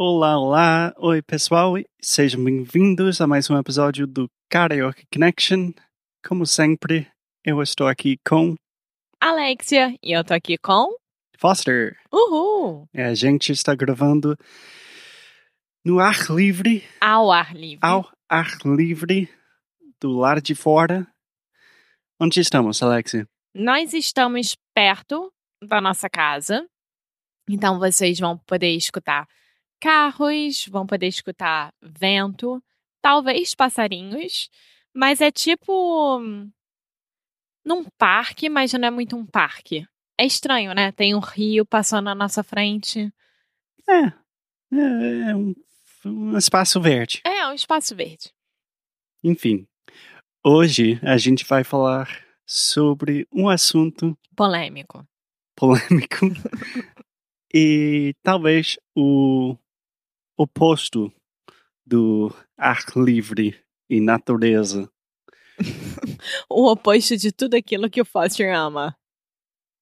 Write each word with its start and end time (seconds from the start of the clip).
Olá, 0.00 0.38
olá! 0.38 0.94
Oi, 0.98 1.20
pessoal! 1.22 1.74
Sejam 2.00 2.44
bem-vindos 2.44 3.20
a 3.20 3.26
mais 3.26 3.50
um 3.50 3.58
episódio 3.58 4.06
do 4.06 4.30
Karaoke 4.48 5.04
Connection. 5.12 5.72
Como 6.24 6.46
sempre, 6.46 7.10
eu 7.44 7.60
estou 7.60 7.88
aqui 7.88 8.16
com 8.24 8.54
Alexia 9.20 9.96
e 10.00 10.12
eu 10.12 10.22
tô 10.22 10.34
aqui 10.34 10.56
com 10.56 10.94
Foster. 11.36 11.96
Uhul! 12.12 12.86
É, 12.94 13.06
a 13.06 13.14
gente 13.14 13.50
está 13.50 13.74
gravando 13.74 14.36
no 15.84 15.98
ar 15.98 16.30
livre, 16.30 16.84
Ao 17.00 17.32
ar 17.32 17.52
livre. 17.54 17.80
ao 17.82 18.08
ar 18.28 18.56
livre, 18.64 19.28
do 20.00 20.12
lado 20.12 20.40
de 20.40 20.54
fora. 20.54 21.06
Onde 22.20 22.38
estamos, 22.40 22.80
Alexia? 22.82 23.26
Nós 23.52 23.92
estamos 23.92 24.54
perto 24.72 25.32
da 25.60 25.80
nossa 25.80 26.08
casa, 26.08 26.68
então 27.48 27.80
vocês 27.80 28.20
vão 28.20 28.38
poder 28.38 28.70
escutar 28.76 29.26
carros, 29.80 30.66
vão 30.66 30.86
poder 30.86 31.06
escutar 31.06 31.72
vento, 31.80 32.62
talvez 33.00 33.54
passarinhos, 33.54 34.50
mas 34.94 35.20
é 35.20 35.30
tipo 35.30 36.20
num 37.64 37.84
parque, 37.98 38.48
mas 38.48 38.72
não 38.72 38.88
é 38.88 38.90
muito 38.90 39.16
um 39.16 39.26
parque. 39.26 39.86
É 40.18 40.24
estranho, 40.24 40.74
né? 40.74 40.90
Tem 40.90 41.14
um 41.14 41.20
rio 41.20 41.64
passando 41.64 42.06
na 42.06 42.14
nossa 42.14 42.42
frente. 42.42 43.12
É, 43.88 44.06
é, 44.72 45.30
é 45.30 45.36
um, 45.36 45.54
um 46.04 46.36
espaço 46.36 46.80
verde. 46.80 47.20
É 47.24 47.46
um 47.46 47.52
espaço 47.52 47.94
verde. 47.94 48.32
Enfim, 49.22 49.66
hoje 50.44 50.98
a 51.02 51.16
gente 51.16 51.44
vai 51.44 51.62
falar 51.62 52.08
sobre 52.46 53.28
um 53.32 53.48
assunto 53.48 54.18
Polêmico. 54.34 55.06
polêmico 55.54 56.26
e 57.52 58.14
talvez 58.22 58.78
o 58.96 59.56
oposto 60.38 61.12
do 61.84 62.32
ar 62.56 62.84
livre 62.96 63.58
e 63.90 64.00
natureza. 64.00 64.90
O 66.48 66.70
oposto 66.70 67.16
de 67.16 67.32
tudo 67.32 67.54
aquilo 67.54 67.90
que 67.90 68.00
o 68.00 68.04
Foster 68.04 68.54
ama. 68.54 68.96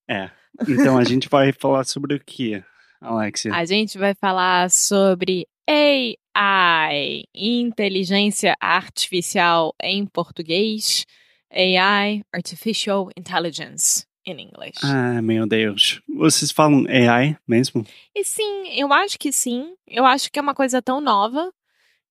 É. 0.09 0.31
Então 0.69 0.99
a 0.99 1.05
gente 1.05 1.29
vai 1.29 1.53
falar 1.59 1.85
sobre 1.85 2.15
o 2.15 2.21
que, 2.21 2.63
Alexia? 3.01 3.55
A 3.55 3.65
gente 3.65 3.99
vai 3.99 4.15
falar 4.15 4.71
sobre 4.71 5.47
AI, 5.69 7.25
inteligência 7.35 8.55
artificial 8.61 9.75
em 9.83 10.07
português, 10.07 11.07
AI, 11.51 12.23
artificial 12.33 13.11
intelligence 13.17 14.07
em 14.27 14.41
inglês. 14.41 14.75
Ah, 14.83 15.23
meu 15.23 15.47
Deus. 15.47 16.01
Vocês 16.09 16.51
falam 16.51 16.85
AI 16.89 17.37
mesmo? 17.47 17.87
E 18.15 18.25
sim, 18.25 18.69
eu 18.71 18.93
acho 18.93 19.19
que 19.19 19.31
sim. 19.33 19.77
Eu 19.87 20.05
acho 20.05 20.31
que 20.31 20.39
é 20.39 20.43
uma 20.43 20.55
coisa 20.55 20.83
tão 20.83 21.01
nova 21.01 21.53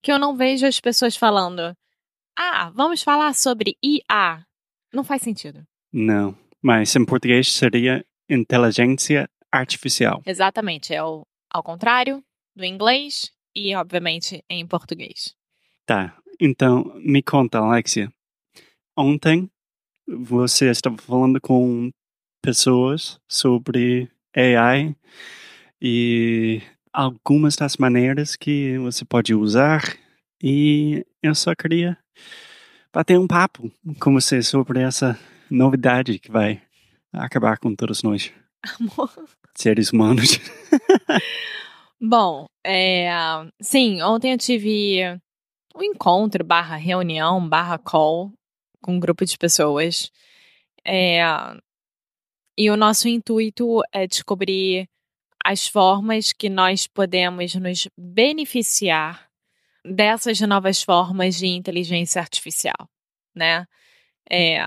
que 0.02 0.12
eu 0.12 0.18
não 0.18 0.36
vejo 0.36 0.66
as 0.66 0.80
pessoas 0.80 1.16
falando. 1.16 1.76
Ah, 2.38 2.72
vamos 2.74 3.04
falar 3.04 3.34
sobre 3.34 3.78
IA. 3.84 4.46
Não 4.94 5.04
faz 5.04 5.22
sentido. 5.22 5.66
Não. 5.92 6.38
Mas 6.62 6.96
em 6.96 7.06
português 7.06 7.52
seria 7.52 8.06
inteligência 8.30 9.30
artificial. 9.52 10.22
Exatamente, 10.26 10.94
é 10.94 11.04
o 11.04 11.26
ao 11.50 11.64
contrário 11.64 12.24
do 12.56 12.66
inglês 12.66 13.32
e, 13.56 13.74
obviamente, 13.76 14.44
em 14.50 14.66
português. 14.68 15.34
Tá. 15.86 16.18
Então, 16.40 16.92
me 16.98 17.24
conta, 17.24 17.60
Alexia. 17.60 18.12
Ontem 18.98 19.50
você 20.06 20.70
estava 20.70 20.98
falando 20.98 21.40
com 21.40 21.90
pessoas 22.46 23.20
sobre 23.28 24.08
AI 24.36 24.96
e 25.82 26.62
algumas 26.94 27.56
das 27.56 27.76
maneiras 27.78 28.36
que 28.36 28.78
você 28.78 29.04
pode 29.04 29.34
usar 29.34 29.98
e 30.44 31.04
eu 31.24 31.34
só 31.34 31.56
queria 31.56 31.98
bater 32.94 33.18
um 33.18 33.26
papo 33.26 33.72
com 34.00 34.14
você 34.14 34.44
sobre 34.44 34.80
essa 34.80 35.20
novidade 35.50 36.20
que 36.20 36.32
vai 36.32 36.62
acabar 37.12 37.58
com 37.58 37.74
todos 37.74 38.04
nós, 38.04 38.32
Amor. 38.80 39.10
seres 39.56 39.92
humanos. 39.92 40.40
Bom, 42.00 42.46
é, 42.64 43.10
sim, 43.60 44.04
ontem 44.04 44.34
eu 44.34 44.38
tive 44.38 45.02
um 45.76 45.82
encontro 45.82 46.44
barra 46.44 46.76
reunião 46.76 47.50
barra 47.50 47.80
call 47.80 48.32
com 48.84 48.98
um 48.98 49.00
grupo 49.00 49.26
de 49.26 49.36
pessoas. 49.36 50.12
É, 50.86 51.24
e 52.58 52.70
o 52.70 52.78
nosso 52.78 53.08
intuito 53.08 53.82
é 53.92 54.08
descobrir 54.08 54.88
as 55.44 55.68
formas 55.68 56.34
que 56.34 56.50
nós 56.50 56.88
podemos 56.88 57.54
nos 57.56 57.88
beneficiar 57.98 59.30
dessas 59.84 60.40
novas 60.42 60.82
formas 60.82 61.36
de 61.36 61.48
inteligência 61.48 62.20
artificial, 62.20 62.90
né? 63.36 63.68
É, 64.30 64.58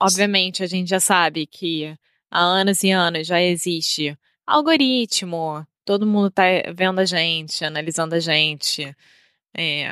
obviamente, 0.00 0.62
a 0.62 0.66
gente 0.66 0.88
já 0.88 1.00
sabe 1.00 1.46
que 1.46 1.94
há 2.30 2.40
anos 2.40 2.82
e 2.82 2.90
anos 2.90 3.26
já 3.26 3.42
existe 3.42 4.16
algoritmo, 4.46 5.66
todo 5.84 6.06
mundo 6.06 6.28
está 6.28 6.44
vendo 6.74 7.00
a 7.00 7.04
gente, 7.04 7.64
analisando 7.64 8.14
a 8.14 8.20
gente. 8.20 8.94
É, 9.54 9.90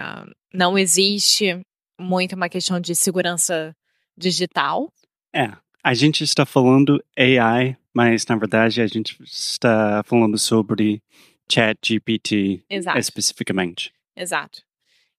não 0.53 0.78
existe 0.78 1.61
muito 1.99 2.34
uma 2.34 2.49
questão 2.49 2.81
de 2.81 2.94
segurança 2.94 3.77
digital. 4.17 4.91
É, 5.34 5.53
a 5.83 5.95
gente 5.95 6.25
está 6.25 6.45
falando 6.45 7.03
AI, 7.17 7.77
mas 7.95 8.27
na 8.27 8.37
verdade 8.37 8.81
a 8.81 8.87
gente 8.87 9.17
está 9.23 10.03
falando 10.05 10.39
sobre 10.39 11.03
ChatGPT 11.51 12.65
especificamente. 12.97 13.93
Exato. 14.17 14.63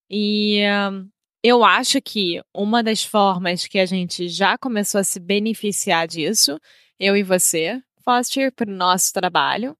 E 0.09 0.61
hum, 0.91 1.09
eu 1.43 1.63
acho 1.63 2.01
que 2.01 2.41
uma 2.53 2.83
das 2.83 3.03
formas 3.03 3.67
que 3.67 3.79
a 3.79 3.85
gente 3.85 4.29
já 4.29 4.57
começou 4.57 4.99
a 4.99 5.03
se 5.03 5.19
beneficiar 5.19 6.07
disso, 6.07 6.59
eu 6.99 7.15
e 7.17 7.23
você, 7.23 7.81
Foster, 8.03 8.51
para 8.53 8.69
o 8.69 8.75
nosso 8.75 9.11
trabalho, 9.13 9.75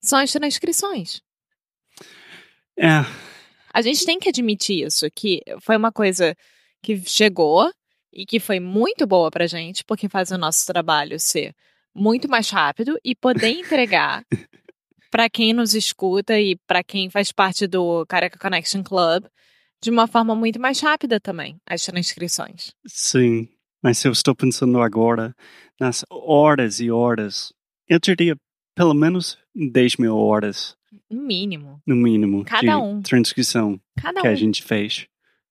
são 0.00 0.18
as 0.18 0.32
transcrições. 0.32 1.20
É, 2.78 3.04
A 3.72 3.82
gente 3.82 4.04
tem 4.04 4.18
que 4.18 4.28
admitir 4.28 4.86
isso, 4.86 5.10
que 5.14 5.42
foi 5.60 5.76
uma 5.76 5.92
coisa 5.92 6.34
que 6.82 6.96
chegou 7.04 7.70
e 8.12 8.24
que 8.26 8.40
foi 8.40 8.58
muito 8.60 9.06
boa 9.06 9.30
pra 9.30 9.46
gente, 9.46 9.84
porque 9.84 10.08
faz 10.08 10.30
o 10.30 10.38
nosso 10.38 10.64
trabalho 10.66 11.18
ser 11.20 11.54
muito 11.94 12.28
mais 12.28 12.48
rápido 12.50 12.98
e 13.04 13.14
poder 13.14 13.48
entregar 13.50 14.24
pra 15.10 15.28
quem 15.28 15.52
nos 15.52 15.74
escuta 15.74 16.38
e 16.40 16.56
pra 16.66 16.82
quem 16.84 17.10
faz 17.10 17.32
parte 17.32 17.66
do 17.66 18.04
Careca 18.06 18.38
Connection 18.38 18.82
Club 18.82 19.24
de 19.82 19.90
uma 19.90 20.06
forma 20.06 20.34
muito 20.34 20.60
mais 20.60 20.80
rápida 20.80 21.20
também, 21.20 21.60
as 21.66 21.84
transcrições. 21.84 22.72
sim. 22.86 23.48
Mas 23.80 24.04
eu 24.04 24.10
estou 24.10 24.34
pensando 24.34 24.80
agora 24.80 25.32
nas 25.80 26.04
horas 26.10 26.80
e 26.80 26.90
horas. 26.90 27.52
Eu 27.88 28.00
diria 28.00 28.36
pelo 28.74 28.92
menos 28.92 29.38
10 29.54 29.98
mil 29.98 30.16
horas, 30.16 30.76
No 31.08 31.22
mínimo. 31.22 31.80
no 31.86 31.94
mínimo, 31.94 32.44
Cada 32.44 32.76
um. 32.76 33.00
transcrição 33.00 33.80
Cada 33.96 34.20
que 34.20 34.26
a 34.26 34.32
um. 34.32 34.34
gente 34.36 34.64
fez. 34.64 35.06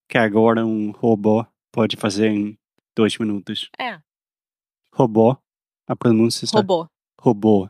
Que 0.10 0.18
agora 0.18 0.66
um 0.66 0.92
robô 0.92 1.46
pode 1.78 1.96
fazer 1.96 2.30
em 2.32 2.58
dois 2.96 3.16
minutos. 3.20 3.70
É, 3.80 4.00
Robô, 4.92 5.38
a 5.88 5.96
pronúncia 5.96 6.44
está 6.44 6.58
robô. 6.58 6.90
robô. 7.22 7.70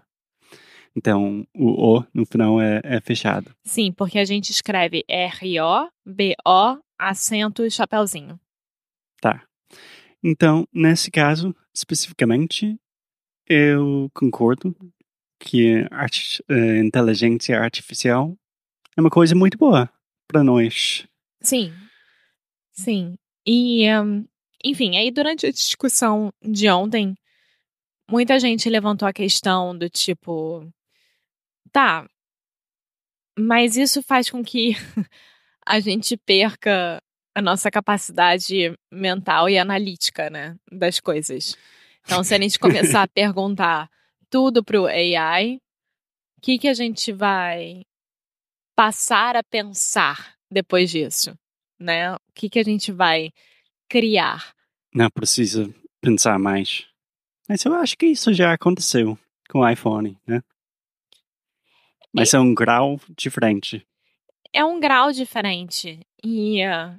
Então, 0.95 1.45
o 1.53 1.97
O 1.97 2.05
no 2.13 2.25
final 2.25 2.61
é, 2.61 2.79
é 2.85 3.01
fechado. 3.01 3.53
Sim, 3.65 3.91
porque 3.91 4.17
a 4.17 4.23
gente 4.23 4.49
escreve 4.49 5.03
R-O-B-O, 5.09 6.79
acento 6.97 7.65
e 7.65 7.69
chapeuzinho. 7.69 8.39
Tá. 9.19 9.45
Então, 10.23 10.65
nesse 10.71 11.11
caso, 11.11 11.53
especificamente, 11.75 12.79
eu 13.45 14.09
concordo 14.13 14.73
que 15.37 15.85
art 15.91 16.39
eh, 16.47 16.79
inteligência 16.79 17.59
artificial 17.59 18.37
é 18.95 19.01
uma 19.01 19.09
coisa 19.09 19.35
muito 19.35 19.57
boa 19.57 19.89
para 20.29 20.45
nós. 20.45 21.05
Sim, 21.41 21.73
sim. 22.71 23.17
E, 23.47 23.87
um, 23.97 24.27
enfim, 24.63 24.97
aí 24.97 25.09
durante 25.09 25.45
a 25.45 25.51
discussão 25.51 26.33
de 26.43 26.69
ontem, 26.69 27.15
muita 28.11 28.37
gente 28.39 28.69
levantou 28.69 29.07
a 29.07 29.13
questão 29.13 29.77
do 29.77 29.89
tipo, 29.89 30.69
tá, 31.71 32.05
mas 33.39 33.77
isso 33.77 34.03
faz 34.03 34.29
com 34.29 34.43
que 34.43 34.73
a 35.65 35.79
gente 35.79 36.17
perca 36.17 37.01
a 37.33 37.41
nossa 37.41 37.71
capacidade 37.71 38.77
mental 38.91 39.47
e 39.47 39.57
analítica, 39.57 40.29
né, 40.29 40.57
das 40.69 40.99
coisas. 40.99 41.55
Então, 42.03 42.23
se 42.23 42.35
a 42.35 42.41
gente 42.41 42.59
começar 42.59 43.03
a 43.03 43.07
perguntar 43.13 43.89
tudo 44.29 44.61
pro 44.61 44.87
AI, 44.87 45.61
o 46.37 46.41
que, 46.41 46.57
que 46.57 46.67
a 46.67 46.73
gente 46.73 47.13
vai 47.13 47.83
passar 48.75 49.37
a 49.37 49.43
pensar 49.43 50.35
depois 50.51 50.89
disso, 50.89 51.37
né? 51.79 52.13
O 52.15 52.19
que, 52.33 52.49
que 52.49 52.59
a 52.59 52.63
gente 52.63 52.91
vai 52.91 53.31
criar? 53.89 54.53
Não 54.93 55.09
precisa 55.09 55.73
pensar 56.01 56.37
mais. 56.39 56.85
Mas 57.47 57.63
eu 57.63 57.73
acho 57.73 57.97
que 57.97 58.07
isso 58.07 58.33
já 58.33 58.53
aconteceu 58.53 59.17
com 59.49 59.59
o 59.59 59.69
iPhone, 59.69 60.17
né? 60.25 60.41
Mas 62.13 62.33
é 62.33 62.39
um 62.39 62.53
grau 62.53 62.99
diferente. 63.15 63.85
É 64.51 64.63
um 64.65 64.79
grau 64.79 65.11
diferente. 65.11 65.99
E. 66.23 66.65
Uh, 66.65 66.97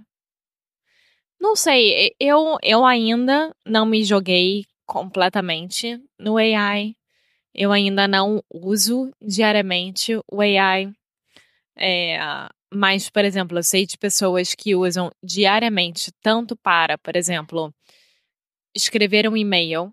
não 1.40 1.54
sei, 1.54 2.14
eu, 2.18 2.58
eu 2.62 2.84
ainda 2.84 3.54
não 3.64 3.86
me 3.86 4.02
joguei 4.02 4.66
completamente 4.86 6.00
no 6.18 6.36
AI. 6.36 6.96
Eu 7.54 7.72
ainda 7.72 8.08
não 8.08 8.42
uso 8.52 9.12
diariamente 9.20 10.16
o 10.30 10.40
AI. 10.40 10.92
É, 11.76 12.18
mas, 12.72 13.08
por 13.08 13.24
exemplo, 13.24 13.58
eu 13.58 13.62
sei 13.62 13.86
de 13.86 13.96
pessoas 13.96 14.54
que 14.54 14.74
usam 14.74 15.10
diariamente, 15.22 16.12
tanto 16.20 16.56
para, 16.56 16.98
por 16.98 17.16
exemplo, 17.16 17.72
escrever 18.74 19.28
um 19.28 19.36
e-mail, 19.36 19.92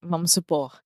vamos 0.00 0.32
supor. 0.32 0.80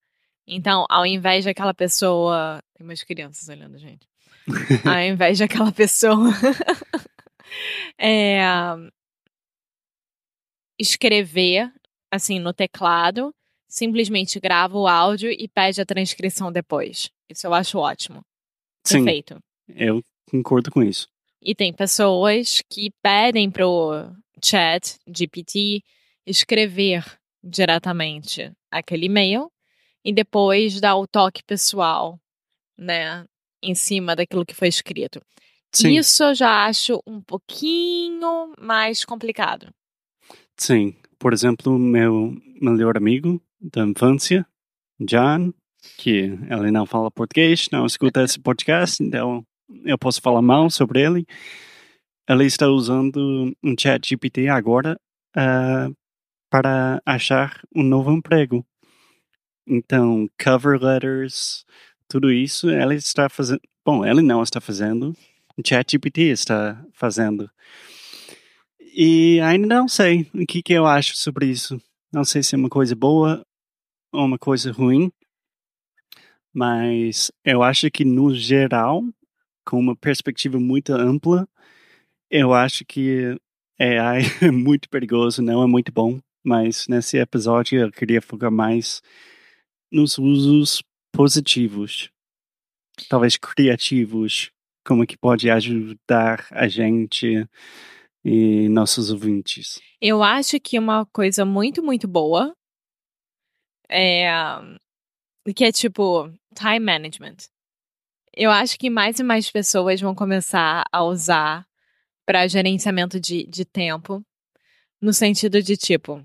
Então, 0.47 0.87
ao 0.88 1.05
invés 1.05 1.44
daquela 1.44 1.75
pessoa. 1.75 2.61
Tem 2.75 2.87
umas 2.87 3.03
crianças 3.03 3.49
olhando, 3.49 3.79
gente. 3.79 4.06
ao 4.85 5.00
invés 5.00 5.38
daquela 5.38 5.73
pessoa. 5.73 6.31
é, 7.99 8.41
escrever, 10.79 11.73
assim, 12.11 12.38
no 12.38 12.53
teclado, 12.53 13.35
simplesmente 13.69 14.38
grava 14.38 14.79
o 14.79 14.87
áudio 14.87 15.31
e 15.31 15.49
pede 15.49 15.81
a 15.81 15.87
transcrição 15.87 16.53
depois. 16.53 17.11
Isso 17.29 17.47
eu 17.47 17.53
acho 17.53 17.79
ótimo. 17.79 18.23
Sim, 18.85 19.05
Perfeito. 19.05 19.38
eu 19.69 20.00
concordo 20.31 20.71
com 20.71 20.83
isso. 20.83 21.09
E 21.43 21.55
tem 21.55 21.73
pessoas 21.73 22.62
que 22.69 22.91
pedem 23.03 23.50
pro 23.50 24.11
chat 24.43 24.99
GPT 25.06 25.83
escrever 26.27 27.05
diretamente 27.43 28.53
aquele 28.71 29.06
e-mail 29.06 29.50
e 30.05 30.12
depois 30.12 30.81
dar 30.81 30.97
o 30.97 31.06
toque 31.06 31.43
pessoal, 31.44 32.19
né, 32.79 33.25
em 33.62 33.75
cima 33.75 34.15
daquilo 34.15 34.47
que 34.47 34.55
foi 34.55 34.69
escrito. 34.69 35.21
Sim. 35.73 35.97
Isso 35.97 36.23
eu 36.23 36.35
já 36.35 36.65
acho 36.65 37.00
um 37.06 37.21
pouquinho 37.21 38.55
mais 38.59 39.05
complicado. 39.05 39.69
Sim, 40.56 40.94
por 41.19 41.33
exemplo, 41.33 41.79
meu 41.79 42.35
melhor 42.61 42.97
amigo 42.97 43.43
da 43.61 43.85
infância, 43.85 44.47
John, 45.00 45.53
que 45.99 46.33
ele 46.50 46.71
não 46.71 46.87
fala 46.87 47.11
português, 47.11 47.69
não 47.71 47.85
escuta 47.85 48.23
esse 48.23 48.41
podcast, 48.41 49.03
então 49.03 49.44
eu 49.84 49.98
posso 49.98 50.20
falar 50.20 50.42
mal 50.42 50.70
sobre 50.70 51.02
ele. 51.02 51.26
Ele 52.28 52.44
está 52.44 52.68
usando 52.68 53.54
um 53.62 53.74
chat 53.78 54.08
GPT 54.08 54.48
agora 54.48 54.98
uh, 55.36 55.94
para 56.50 57.00
achar 57.04 57.60
um 57.74 57.82
novo 57.82 58.12
emprego. 58.12 58.66
Então, 59.66 60.28
cover 60.42 60.80
letters, 60.80 61.64
tudo 62.08 62.30
isso, 62.30 62.70
ele 62.70 62.94
está 62.94 63.28
fazendo. 63.28 63.60
Bom, 63.84 64.04
ele 64.04 64.22
não 64.22 64.42
está 64.42 64.60
fazendo, 64.60 65.14
o 65.56 65.62
chat 65.66 65.92
GPT 65.92 66.22
está 66.22 66.84
fazendo. 66.92 67.50
E 68.80 69.40
ainda 69.40 69.66
não 69.66 69.88
sei 69.88 70.28
o 70.34 70.46
que, 70.46 70.62
que 70.62 70.72
eu 70.72 70.86
acho 70.86 71.16
sobre 71.16 71.46
isso. 71.46 71.80
Não 72.12 72.24
sei 72.24 72.42
se 72.42 72.54
é 72.54 72.58
uma 72.58 72.68
coisa 72.68 72.94
boa 72.96 73.44
ou 74.12 74.24
uma 74.24 74.38
coisa 74.38 74.72
ruim. 74.72 75.12
Mas 76.52 77.30
eu 77.44 77.62
acho 77.62 77.90
que, 77.90 78.04
no 78.04 78.34
geral, 78.34 79.04
com 79.66 79.78
uma 79.78 79.96
perspectiva 79.96 80.58
muito 80.58 80.92
ampla, 80.92 81.46
eu 82.30 82.54
acho 82.54 82.84
que 82.84 83.36
AI 83.78 84.22
é 84.40 84.50
muito 84.50 84.88
perigoso, 84.88 85.42
não 85.42 85.62
é 85.62 85.66
muito 85.66 85.92
bom. 85.92 86.18
Mas 86.42 86.86
nesse 86.86 87.18
episódio 87.18 87.80
eu 87.80 87.90
queria 87.90 88.22
focar 88.22 88.52
mais 88.52 89.02
nos 89.90 90.16
usos 90.16 90.82
positivos, 91.12 92.08
talvez 93.08 93.36
criativos, 93.36 94.52
como 94.86 95.04
que 95.04 95.18
pode 95.18 95.50
ajudar 95.50 96.46
a 96.52 96.68
gente 96.68 97.44
e 98.24 98.68
nossos 98.68 99.10
ouvintes. 99.10 99.80
Eu 100.00 100.22
acho 100.22 100.60
que 100.60 100.78
uma 100.78 101.04
coisa 101.06 101.44
muito, 101.44 101.82
muito 101.82 102.06
boa 102.06 102.54
é 103.88 104.28
que 105.54 105.64
é 105.64 105.72
tipo 105.72 106.30
time 106.54 106.80
management. 106.80 107.36
Eu 108.37 108.50
acho 108.50 108.79
que 108.79 108.91
mais 108.91 109.19
e 109.19 109.23
mais 109.23 109.50
pessoas 109.50 109.99
vão 109.99 110.15
começar 110.15 110.85
a 110.93 111.03
usar 111.03 111.67
para 112.27 112.47
gerenciamento 112.47 113.19
de, 113.19 113.47
de 113.47 113.65
tempo, 113.65 114.23
no 115.00 115.15
sentido 115.15 115.62
de 115.62 115.75
tipo, 115.75 116.23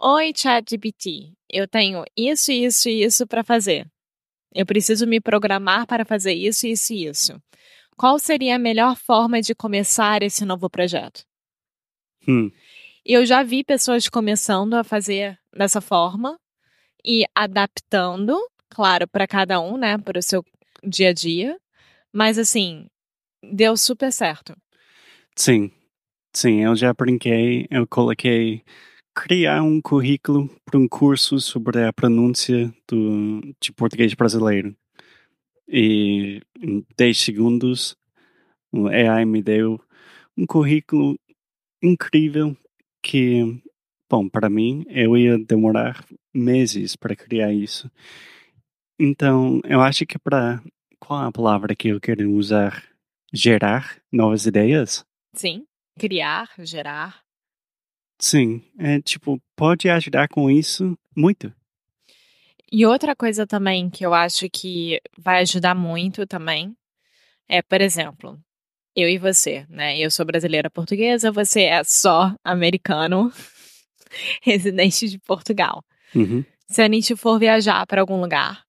oi 0.00 0.32
ChatGPT, 0.34 1.34
eu 1.50 1.68
tenho 1.68 2.02
isso, 2.16 2.50
isso 2.50 2.88
e 2.88 3.04
isso 3.04 3.26
para 3.26 3.44
fazer. 3.44 3.86
Eu 4.54 4.64
preciso 4.64 5.06
me 5.06 5.20
programar 5.20 5.86
para 5.86 6.02
fazer 6.02 6.32
isso, 6.32 6.66
isso 6.66 6.94
e 6.94 7.06
isso. 7.06 7.42
Qual 7.94 8.18
seria 8.18 8.56
a 8.56 8.58
melhor 8.58 8.96
forma 8.96 9.42
de 9.42 9.54
começar 9.54 10.22
esse 10.22 10.46
novo 10.46 10.70
projeto? 10.70 11.26
Hum. 12.26 12.50
Eu 13.04 13.26
já 13.26 13.42
vi 13.42 13.62
pessoas 13.62 14.08
começando 14.08 14.74
a 14.74 14.84
fazer 14.84 15.38
dessa 15.54 15.82
forma 15.82 16.40
e 17.04 17.26
adaptando, 17.34 18.38
claro, 18.70 19.06
para 19.06 19.26
cada 19.26 19.60
um, 19.60 19.76
né, 19.76 19.98
para 19.98 20.18
o 20.18 20.22
seu 20.22 20.42
dia 20.84 21.10
a 21.10 21.12
dia. 21.12 21.58
Mas 22.12 22.38
assim, 22.38 22.86
deu 23.42 23.76
super 23.76 24.12
certo. 24.12 24.56
Sim, 25.36 25.70
sim, 26.34 26.64
eu 26.64 26.74
já 26.74 26.92
brinquei, 26.92 27.66
eu 27.70 27.86
coloquei 27.86 28.62
criar 29.14 29.62
um 29.62 29.80
currículo 29.80 30.48
para 30.64 30.78
um 30.78 30.88
curso 30.88 31.40
sobre 31.40 31.84
a 31.84 31.92
pronúncia 31.92 32.72
do, 32.88 33.40
de 33.60 33.72
português 33.72 34.14
brasileiro. 34.14 34.76
E 35.68 36.40
em 36.60 36.84
10 36.96 37.18
segundos, 37.18 37.96
o 38.72 38.86
AI 38.88 39.24
me 39.24 39.42
deu 39.42 39.80
um 40.36 40.46
currículo 40.46 41.18
incrível 41.82 42.56
que, 43.02 43.60
bom, 44.08 44.28
para 44.28 44.48
mim, 44.48 44.84
eu 44.88 45.16
ia 45.16 45.38
demorar 45.38 46.04
meses 46.32 46.96
para 46.96 47.16
criar 47.16 47.52
isso. 47.52 47.90
Então, 48.98 49.60
eu 49.64 49.80
acho 49.80 50.04
que 50.04 50.18
para. 50.18 50.62
Qual 50.98 51.22
é 51.22 51.28
a 51.28 51.32
palavra 51.32 51.76
que 51.76 51.88
eu 51.88 52.00
quero 52.00 52.30
usar? 52.32 52.82
Gerar 53.32 54.00
novas 54.10 54.46
ideias? 54.46 55.04
Sim, 55.34 55.66
criar, 55.98 56.48
gerar. 56.60 57.20
Sim, 58.18 58.62
é 58.78 59.00
tipo, 59.02 59.40
pode 59.54 59.88
ajudar 59.88 60.28
com 60.28 60.50
isso 60.50 60.98
muito. 61.14 61.52
E 62.72 62.86
outra 62.86 63.14
coisa 63.14 63.46
também 63.46 63.90
que 63.90 64.04
eu 64.04 64.14
acho 64.14 64.48
que 64.50 64.98
vai 65.16 65.42
ajudar 65.42 65.74
muito 65.74 66.26
também 66.26 66.74
é, 67.48 67.62
por 67.62 67.80
exemplo, 67.80 68.38
eu 68.94 69.08
e 69.08 69.16
você, 69.16 69.64
né? 69.70 69.98
Eu 69.98 70.10
sou 70.10 70.26
brasileira 70.26 70.70
portuguesa, 70.70 71.32
você 71.32 71.62
é 71.62 71.82
só 71.82 72.34
americano, 72.44 73.32
residente 74.42 75.08
de 75.08 75.18
Portugal. 75.18 75.82
Uhum. 76.14 76.44
Se 76.68 76.82
a 76.82 76.92
gente 76.92 77.16
for 77.16 77.38
viajar 77.38 77.86
para 77.86 78.02
algum 78.02 78.20
lugar 78.20 78.67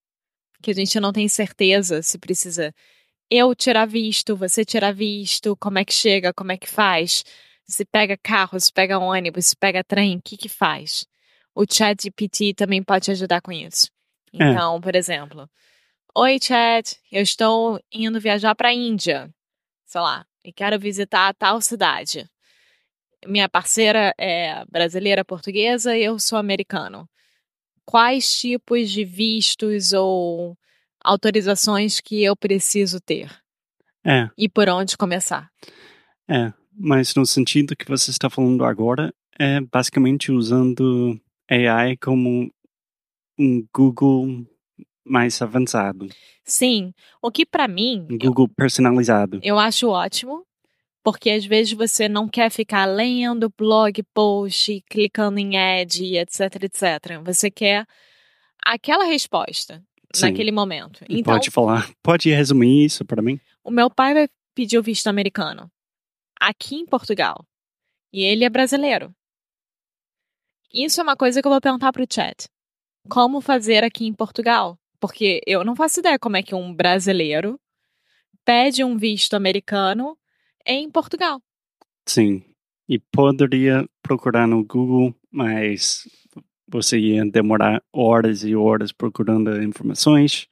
que 0.61 0.71
a 0.71 0.73
gente 0.73 0.99
não 0.99 1.13
tem 1.13 1.27
certeza 1.27 2.01
se 2.01 2.17
precisa 2.17 2.73
eu 3.29 3.53
tirar 3.55 3.85
visto, 3.85 4.35
você 4.35 4.65
tirar 4.65 4.93
visto, 4.93 5.55
como 5.57 5.79
é 5.79 5.85
que 5.85 5.93
chega, 5.93 6.33
como 6.33 6.51
é 6.51 6.57
que 6.57 6.67
faz, 6.69 7.23
se 7.65 7.85
pega 7.85 8.17
carro, 8.17 8.59
se 8.59 8.71
pega 8.73 8.97
ônibus, 8.97 9.47
se 9.47 9.55
pega 9.55 9.83
trem, 9.83 10.17
o 10.17 10.21
que 10.21 10.35
que 10.35 10.49
faz? 10.49 11.05
O 11.53 11.63
chat 11.69 12.03
GPT 12.03 12.53
também 12.55 12.81
pode 12.83 13.11
ajudar 13.11 13.41
com 13.41 13.51
isso. 13.51 13.87
É. 14.33 14.37
Então, 14.37 14.77
é. 14.77 14.81
por 14.81 14.95
exemplo, 14.95 15.49
Oi, 16.15 16.39
chat, 16.41 16.99
eu 17.11 17.21
estou 17.21 17.79
indo 17.91 18.19
viajar 18.19 18.55
para 18.55 18.69
a 18.69 18.73
Índia, 18.73 19.33
sei 19.85 20.01
lá, 20.01 20.25
e 20.43 20.51
quero 20.51 20.79
visitar 20.79 21.33
tal 21.35 21.61
cidade. 21.61 22.27
minha 23.25 23.47
parceira 23.47 24.13
é 24.17 24.65
brasileira, 24.65 25.23
portuguesa, 25.23 25.95
e 25.95 26.03
eu 26.03 26.19
sou 26.19 26.37
americano. 26.39 27.07
Quais 27.89 28.39
tipos 28.39 28.91
de 28.91 29.03
vistos 29.03 29.93
ou 29.93 30.55
autorizações 31.03 31.99
que 31.99 32.23
eu 32.23 32.35
preciso 32.35 33.01
ter? 33.01 33.35
É. 34.05 34.29
E 34.37 34.47
por 34.47 34.69
onde 34.69 34.95
começar? 34.95 35.49
É, 36.29 36.53
mas 36.71 37.15
no 37.15 37.25
sentido 37.25 37.75
que 37.75 37.87
você 37.87 38.11
está 38.11 38.29
falando 38.29 38.63
agora, 38.63 39.11
é 39.39 39.59
basicamente 39.59 40.31
usando 40.31 41.19
AI 41.49 41.97
como 41.97 42.53
um 43.39 43.65
Google 43.75 44.45
mais 45.03 45.41
avançado. 45.41 46.07
Sim, 46.45 46.93
o 47.19 47.31
que 47.31 47.43
para 47.43 47.67
mim, 47.67 48.05
Google 48.21 48.45
eu, 48.45 48.55
personalizado. 48.55 49.39
Eu 49.41 49.57
acho 49.57 49.89
ótimo, 49.89 50.45
porque 51.03 51.29
às 51.29 51.45
vezes 51.45 51.73
você 51.73 52.09
não 52.09 52.27
quer 52.27 52.49
ficar 52.49 52.85
lendo 52.85 53.53
blog 53.57 54.03
post, 54.13 54.83
clicando 54.89 55.39
em 55.39 55.57
ad, 55.57 56.17
etc, 56.17 56.63
etc. 56.63 57.21
Você 57.23 57.49
quer 57.49 57.85
aquela 58.65 59.05
resposta 59.05 59.83
Sim. 60.13 60.27
naquele 60.27 60.51
momento. 60.51 61.03
Então, 61.09 61.33
pode 61.33 61.51
falar, 61.51 61.89
pode 62.03 62.29
resumir 62.29 62.85
isso 62.85 63.05
para 63.05 63.21
mim? 63.21 63.39
O 63.63 63.71
meu 63.71 63.89
pai 63.89 64.13
vai 64.13 64.29
pedir 64.53 64.77
o 64.77 64.83
visto 64.83 65.07
americano 65.07 65.71
aqui 66.39 66.75
em 66.75 66.85
Portugal. 66.85 67.45
E 68.11 68.23
ele 68.23 68.43
é 68.43 68.49
brasileiro. 68.49 69.13
Isso 70.73 70.99
é 70.99 71.03
uma 71.03 71.15
coisa 71.15 71.41
que 71.41 71.47
eu 71.47 71.51
vou 71.51 71.61
perguntar 71.61 71.91
pro 71.91 72.05
chat. 72.09 72.47
Como 73.09 73.41
fazer 73.41 73.83
aqui 73.83 74.05
em 74.05 74.13
Portugal? 74.13 74.77
Porque 74.99 75.41
eu 75.45 75.63
não 75.63 75.75
faço 75.75 75.99
ideia 75.99 76.19
como 76.19 76.37
é 76.37 76.43
que 76.43 76.53
um 76.53 76.73
brasileiro 76.73 77.59
pede 78.45 78.83
um 78.83 78.97
visto 78.97 79.35
americano 79.35 80.17
em 80.65 80.89
Portugal. 80.89 81.41
Sim. 82.05 82.43
E 82.87 82.97
poderia 82.97 83.87
procurar 84.01 84.47
no 84.47 84.63
Google, 84.63 85.13
mas 85.31 86.07
você 86.67 86.97
ia 86.97 87.25
demorar 87.25 87.83
horas 87.93 88.43
e 88.43 88.55
horas 88.55 88.91
procurando 88.91 89.61
informações. 89.61 90.47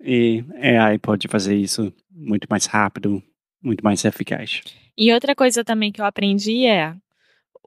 E 0.00 0.44
AI 0.62 0.98
pode 0.98 1.28
fazer 1.28 1.56
isso 1.56 1.92
muito 2.10 2.46
mais 2.48 2.66
rápido, 2.66 3.22
muito 3.62 3.84
mais 3.84 4.04
eficaz. 4.04 4.62
E 4.96 5.12
outra 5.12 5.34
coisa 5.34 5.64
também 5.64 5.92
que 5.92 6.00
eu 6.00 6.04
aprendi 6.04 6.66
é 6.66 6.96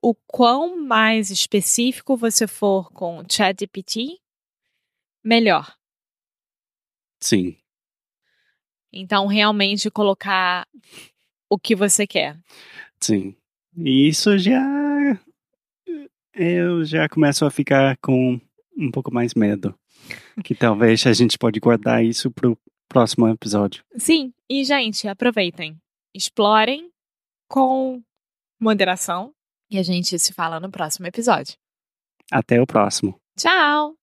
o 0.01 0.13
quão 0.27 0.85
mais 0.85 1.29
específico 1.29 2.17
você 2.17 2.45
for 2.45 2.91
com 2.91 3.19
o 3.19 3.25
ChatGPT, 3.29 4.19
melhor. 5.23 5.75
Sim. 7.21 7.57
Então, 8.91 9.25
realmente 9.25 9.89
colocar 9.89 10.67
o 11.53 11.59
que 11.59 11.75
você 11.75 12.07
quer. 12.07 12.37
Sim. 12.99 13.35
E 13.77 14.07
isso 14.07 14.37
já. 14.37 14.61
Eu 16.33 16.83
já 16.83 17.07
começo 17.07 17.45
a 17.45 17.51
ficar 17.51 17.95
com 17.97 18.39
um 18.75 18.89
pouco 18.91 19.13
mais 19.13 19.33
medo. 19.35 19.75
que 20.43 20.55
talvez 20.55 21.05
a 21.05 21.13
gente 21.13 21.37
pode 21.37 21.59
guardar 21.59 22.03
isso 22.03 22.31
para 22.31 22.49
o 22.49 22.57
próximo 22.89 23.27
episódio. 23.27 23.83
Sim. 23.97 24.33
E, 24.49 24.63
gente, 24.63 25.07
aproveitem. 25.07 25.77
Explorem 26.13 26.89
com 27.47 28.01
moderação. 28.59 29.31
E 29.69 29.77
a 29.77 29.83
gente 29.83 30.17
se 30.19 30.33
fala 30.33 30.59
no 30.59 30.71
próximo 30.71 31.07
episódio. 31.07 31.55
Até 32.31 32.61
o 32.61 32.65
próximo. 32.65 33.15
Tchau! 33.37 34.02